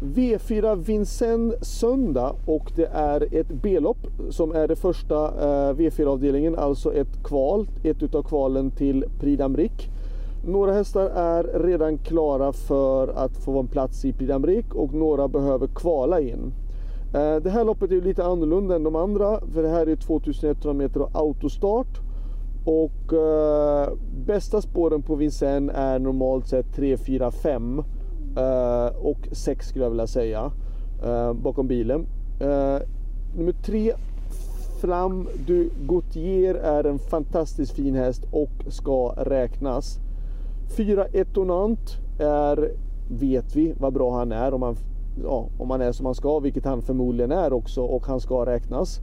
V4 0.00 0.76
Vincennes 0.76 1.78
söndag 1.78 2.34
och 2.46 2.72
det 2.76 2.86
är 2.92 3.34
ett 3.34 3.48
B-lopp 3.48 4.06
som 4.30 4.52
är 4.52 4.68
det 4.68 4.76
första 4.76 5.26
eh, 5.26 5.74
V4-avdelningen, 5.74 6.56
alltså 6.56 6.94
ett 6.94 7.24
kval, 7.24 7.68
ett 7.82 8.02
utav 8.02 8.22
kvalen 8.22 8.70
till 8.70 9.04
Prix 9.20 9.42
d'Amérique. 9.42 9.88
Några 10.46 10.72
hästar 10.72 11.06
är 11.06 11.42
redan 11.42 11.98
klara 11.98 12.52
för 12.52 13.08
att 13.08 13.36
få 13.36 13.60
en 13.60 13.66
plats 13.66 14.04
i 14.04 14.12
Prix 14.12 14.32
d'Amérique 14.32 14.72
och 14.72 14.94
några 14.94 15.28
behöver 15.28 15.66
kvala 15.66 16.20
in. 16.20 16.52
Eh, 17.14 17.36
det 17.36 17.50
här 17.50 17.64
loppet 17.64 17.92
är 17.92 18.00
lite 18.00 18.24
annorlunda 18.24 18.76
än 18.76 18.82
de 18.82 18.96
andra 18.96 19.40
för 19.54 19.62
det 19.62 19.68
här 19.68 19.86
är 19.86 19.96
2100 19.96 20.72
meter 20.72 21.02
och 21.02 21.10
autostart. 21.12 22.00
Och 22.64 23.12
eh, 23.12 23.88
bästa 24.26 24.60
spåren 24.62 25.02
på 25.02 25.14
Vincennes 25.14 25.76
är 25.76 25.98
normalt 25.98 26.46
sett 26.46 26.74
3, 26.76 26.96
4, 26.96 27.30
5 27.30 27.82
Eh, 28.36 28.96
och 28.96 29.28
sex 29.32 29.68
skulle 29.68 29.84
jag 29.84 29.90
vilja 29.90 30.06
säga 30.06 30.52
eh, 31.04 31.32
bakom 31.32 31.66
bilen. 31.66 32.06
Eh, 32.40 32.78
nummer 33.36 33.52
tre 33.62 33.92
Flam 34.80 35.28
du 35.46 35.70
Gautier 35.88 36.54
är 36.54 36.84
en 36.84 36.98
fantastiskt 36.98 37.72
fin 37.72 37.94
häst 37.94 38.24
och 38.30 38.72
ska 38.72 39.14
räknas. 39.16 39.98
Fyra 40.76 41.06
Etonant 41.06 41.98
är, 42.18 42.72
vet 43.10 43.56
vi 43.56 43.74
vad 43.80 43.92
bra 43.92 44.18
han 44.18 44.32
är 44.32 44.54
om 44.54 44.62
han, 44.62 44.76
ja, 45.22 45.48
om 45.58 45.70
han 45.70 45.80
är 45.80 45.92
som 45.92 46.06
han 46.06 46.14
ska, 46.14 46.38
vilket 46.38 46.64
han 46.64 46.82
förmodligen 46.82 47.32
är 47.32 47.52
också 47.52 47.82
och 47.82 48.06
han 48.06 48.20
ska 48.20 48.46
räknas. 48.46 49.00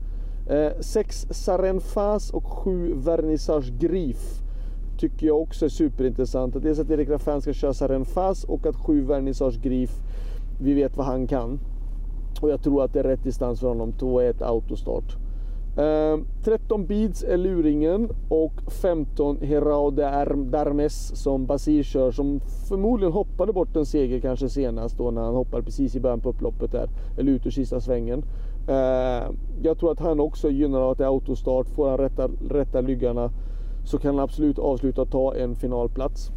6 0.80 1.24
eh, 1.24 1.30
Sarenfas 1.30 2.30
och 2.30 2.44
7 2.44 2.94
Vernissage 2.94 3.72
Grif 3.78 4.42
tycker 4.98 5.26
jag 5.26 5.40
också 5.40 5.64
är 5.64 5.68
superintressant. 5.68 6.62
Dels 6.62 6.78
att 6.78 6.90
Erik 6.90 7.08
Raffin 7.08 7.40
ska 7.40 7.52
köra 7.52 7.74
Sarenfas 7.74 8.44
och 8.44 8.66
att 8.66 8.76
sju 8.76 9.00
Vernissage 9.00 9.62
Grif, 9.62 9.90
vi 10.60 10.74
vet 10.74 10.96
vad 10.96 11.06
han 11.06 11.26
kan. 11.26 11.60
Och 12.40 12.50
jag 12.50 12.62
tror 12.62 12.84
att 12.84 12.92
det 12.92 12.98
är 12.98 13.04
rätt 13.04 13.24
distans 13.24 13.60
för 13.60 13.68
honom, 13.68 13.92
2-1 13.92 14.42
autostart. 14.42 15.16
Eh, 15.78 16.18
13 16.44 16.86
Beads 16.86 17.24
är 17.24 17.36
luringen 17.36 18.10
och 18.28 18.52
15 18.82 19.38
Herao 19.42 19.90
Darmes 19.90 21.22
som 21.22 21.46
Basir 21.46 21.82
kör 21.82 22.10
som 22.10 22.40
förmodligen 22.68 23.12
hoppade 23.12 23.52
bort 23.52 23.76
en 23.76 23.86
seger 23.86 24.20
kanske 24.20 24.48
senast 24.48 24.98
då 24.98 25.10
när 25.10 25.22
han 25.22 25.34
hoppade 25.34 25.62
precis 25.62 25.96
i 25.96 26.00
början 26.00 26.20
på 26.20 26.28
upploppet 26.28 26.72
där. 26.72 26.88
Eller 27.18 27.32
ut 27.32 27.46
ur 27.46 27.50
sista 27.50 27.80
svängen. 27.80 28.24
Eh, 28.68 29.30
jag 29.62 29.78
tror 29.78 29.92
att 29.92 30.00
han 30.00 30.20
också 30.20 30.50
gynnar 30.50 30.80
av 30.80 30.90
att 30.90 30.98
det 30.98 31.04
är 31.04 31.08
autostart. 31.08 31.68
Får 31.68 31.88
han 31.88 31.98
rätta, 31.98 32.28
rätta 32.50 32.80
lyggarna 32.80 33.30
så 33.88 33.98
kan 33.98 34.14
han 34.14 34.24
absolut 34.24 34.58
avsluta 34.58 35.02
och 35.02 35.10
ta 35.10 35.34
en 35.34 35.54
finalplats. 35.54 36.30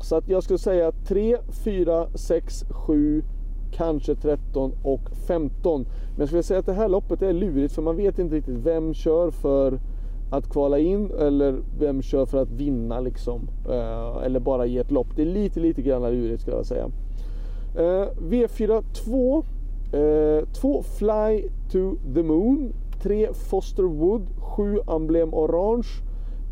Så 0.00 0.16
att 0.16 0.28
jag 0.28 0.42
skulle 0.42 0.58
säga 0.58 0.92
3, 0.92 1.36
4, 1.64 2.06
6, 2.14 2.64
7, 2.70 3.22
kanske 3.72 4.14
13 4.14 4.72
och 4.82 5.00
15. 5.26 5.82
Men 5.82 6.18
jag 6.18 6.28
skulle 6.28 6.42
säga 6.42 6.60
att 6.60 6.66
det 6.66 6.72
här 6.72 6.88
loppet 6.88 7.22
är 7.22 7.32
lurigt 7.32 7.74
för 7.74 7.82
man 7.82 7.96
vet 7.96 8.18
inte 8.18 8.34
riktigt 8.34 8.56
vem 8.56 8.94
kör 8.94 9.30
för 9.30 9.80
att 10.30 10.50
kvala 10.50 10.78
in 10.78 11.10
eller 11.18 11.62
vem 11.78 12.02
kör 12.02 12.26
för 12.26 12.42
att 12.42 12.50
vinna 12.50 13.00
liksom. 13.00 13.48
Eh, 13.68 14.24
eller 14.24 14.40
bara 14.40 14.66
ge 14.66 14.78
ett 14.78 14.90
lopp. 14.90 15.08
Det 15.16 15.22
är 15.22 15.26
lite, 15.26 15.60
lite 15.60 15.82
grann 15.82 16.02
lurigt 16.02 16.40
skulle 16.40 16.56
jag 16.56 16.66
säga. 16.66 16.90
V4 18.18 18.82
2 19.04 19.44
2 20.52 20.82
Fly 20.82 21.48
to 21.72 21.96
the 22.14 22.22
Moon, 22.22 22.72
3 23.02 23.28
Foster 23.32 23.82
Wood, 23.82 24.22
7 24.56 24.80
Emblem 24.86 25.34
Orange, 25.34 25.88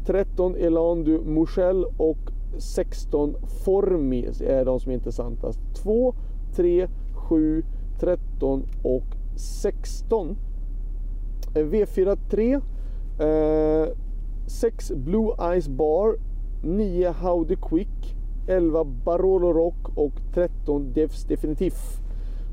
13 0.06 0.56
Elan 0.56 1.04
du 1.04 1.20
Mouchel 1.20 1.84
och 1.96 2.18
16 2.58 3.36
Formi 3.64 4.28
är 4.40 4.64
de 4.64 4.80
som 4.80 4.90
är 4.90 4.94
intressantast. 4.94 5.58
2, 5.82 6.14
3, 6.56 6.88
7, 7.14 7.64
13 8.00 8.62
och 8.82 9.04
16. 9.36 10.36
V4 11.54 12.18
3. 12.30 12.60
6 14.50 14.92
Blue 14.96 15.32
Eyes 15.38 15.68
Bar, 15.68 16.16
9 16.62 17.10
Howdy 17.10 17.56
Quick, 17.56 18.16
11 18.46 18.84
Barolo 18.84 19.52
Rock 19.52 19.88
och 19.94 20.12
13 20.34 20.92
Devs 20.92 21.24
Definitiv. 21.24 21.72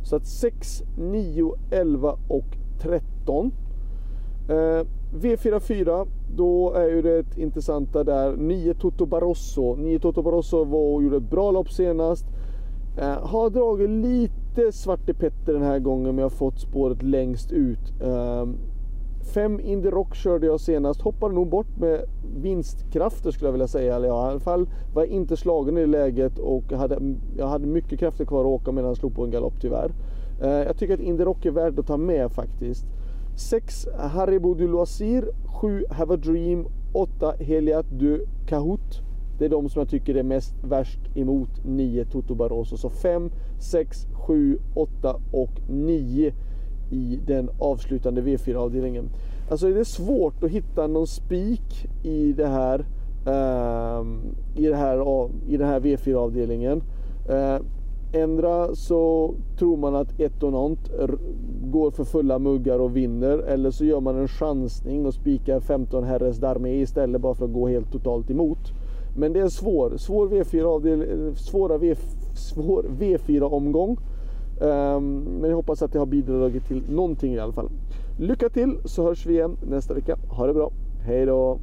Så 0.03 0.15
att 0.15 0.25
6, 0.25 0.83
9, 0.97 1.53
11 1.71 2.17
och 2.27 2.57
13. 2.81 3.51
Eh, 4.49 4.87
V44, 5.13 6.07
då 6.35 6.73
är 6.73 6.89
ju 6.89 7.01
det 7.01 7.37
intressanta 7.37 8.03
där 8.03 8.35
9 8.37 8.73
Toto 8.73 9.05
Barroso. 9.05 9.75
9 9.75 9.99
Toto 9.99 10.21
Barroso 10.21 10.63
var 10.63 10.93
och 10.95 11.03
gjorde 11.03 11.17
ett 11.17 11.29
bra 11.29 11.51
lopp 11.51 11.71
senast. 11.71 12.25
Eh, 12.97 13.27
har 13.27 13.49
dragit 13.49 13.89
lite 13.89 14.71
Svarte 14.71 15.13
Petter 15.13 15.53
den 15.53 15.61
här 15.61 15.79
gången 15.79 16.05
men 16.05 16.17
jag 16.17 16.25
har 16.25 16.37
fått 16.37 16.59
spåret 16.59 17.03
längst 17.03 17.51
ut. 17.51 18.01
Eh, 18.01 18.45
Fem 19.33 19.59
Indy 19.59 19.89
Rock 19.89 20.15
körde 20.15 20.45
jag 20.45 20.59
senast. 20.59 21.01
Hoppade 21.01 21.35
nog 21.35 21.49
bort 21.49 21.77
med 21.79 22.01
vinstkrafter 22.35 23.31
skulle 23.31 23.47
jag 23.47 23.51
vilja 23.51 23.67
säga. 23.67 23.95
Eller 23.95 24.07
ja, 24.07 24.27
i 24.27 24.31
alla 24.31 24.39
fall 24.39 24.69
var 24.93 25.01
jag 25.01 25.11
inte 25.11 25.37
slagen 25.37 25.77
i 25.77 25.81
det 25.81 25.87
läget 25.87 26.39
och 26.39 26.63
jag 26.69 26.77
hade, 26.77 26.99
jag 27.37 27.47
hade 27.47 27.67
mycket 27.67 27.99
krafter 27.99 28.25
kvar 28.25 28.39
att 28.39 28.61
åka 28.61 28.71
medan 28.71 28.85
han 28.85 28.95
slog 28.95 29.15
på 29.15 29.23
en 29.23 29.31
galopp 29.31 29.61
tyvärr. 29.61 29.91
Eh, 30.41 30.49
jag 30.49 30.77
tycker 30.77 30.93
att 30.93 30.99
Indy 30.99 31.23
Rock 31.23 31.45
är 31.45 31.51
värd 31.51 31.79
att 31.79 31.87
ta 31.87 31.97
med 31.97 32.31
faktiskt. 32.31 32.85
6 33.37 33.87
Haribo 33.97 34.53
du 34.53 34.67
Loisir, 34.67 35.29
7 35.61 35.85
Have 35.89 36.13
a 36.13 36.17
Dream, 36.17 36.65
8 36.93 37.33
Heliat 37.39 37.85
du 37.89 38.25
Kahoot. 38.47 39.01
Det 39.39 39.45
är 39.45 39.49
de 39.49 39.69
som 39.69 39.79
jag 39.79 39.89
tycker 39.89 40.15
är 40.15 40.23
mest 40.23 40.55
värst 40.63 40.99
emot 41.15 41.49
9 41.63 42.05
Toto 42.05 42.35
Barroso. 42.35 42.77
Så 42.77 42.89
5, 42.89 43.31
6, 43.59 44.07
7, 44.13 44.59
8 44.73 45.15
och 45.31 45.51
9 45.69 46.33
i 46.91 47.19
den 47.27 47.49
avslutande 47.59 48.21
V4-avdelningen. 48.21 49.09
Alltså 49.51 49.69
det 49.69 49.79
är 49.79 49.83
svårt 49.83 50.43
att 50.43 50.51
hitta 50.51 50.87
någon 50.87 51.07
spik 51.07 51.87
i 52.03 52.33
det 52.33 52.47
här 52.47 52.85
ehm, 53.27 54.21
i, 54.55 54.67
det 54.67 54.75
här, 54.75 55.29
i 55.47 55.57
den 55.57 55.67
här 55.67 55.79
V4-avdelningen. 55.79 56.81
Uh, 57.29 57.35
eh, 57.35 57.61
Ändra 58.13 58.75
så 58.75 59.33
tror 59.59 59.77
man 59.77 59.95
att 59.95 60.19
Etonant 60.19 60.89
går 61.71 61.91
för 61.91 62.03
fulla 62.03 62.39
muggar 62.39 62.79
och 62.79 62.95
vinner. 62.95 63.37
Eller 63.37 63.71
så 63.71 63.85
gör 63.85 63.99
man 63.99 64.17
en 64.17 64.27
chansning 64.27 65.05
och 65.05 65.13
spikar 65.13 65.59
15 65.59 66.03
herres 66.03 66.37
Darmé 66.37 66.81
istället 66.81 67.21
bara 67.21 67.35
för 67.35 67.45
att 67.45 67.53
gå 67.53 67.67
helt 67.67 67.91
totalt 67.91 68.29
emot. 68.29 68.59
Men 69.17 69.33
det 69.33 69.39
är 69.39 69.49
svår, 69.49 69.97
svår 69.97 70.27
V4 70.27 71.33
svåra 71.35 71.77
v, 71.77 71.95
svår 72.35 72.83
V4-omgång. 72.99 73.97
Um, 74.61 74.69
ehm, 74.69 75.23
men 75.41 75.49
jag 75.49 75.57
hoppas 75.57 75.81
att 75.81 75.93
det 75.93 75.99
har 75.99 76.05
bidragit 76.05 76.67
till 76.67 76.83
någonting 76.89 77.33
i 77.33 77.39
alla 77.39 77.53
fall. 77.53 77.69
Lycka 78.19 78.49
till 78.49 78.77
så 78.85 79.03
hörs 79.03 79.25
vi 79.25 79.33
igen 79.33 79.57
nästa 79.69 79.93
vecka. 79.93 80.17
Ha 80.29 80.47
det 80.47 80.53
bra. 80.53 80.71
Hej 81.05 81.25
då! 81.25 81.59